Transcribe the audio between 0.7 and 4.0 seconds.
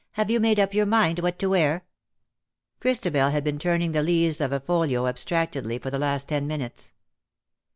your mind what to wear?" Christabel had been turning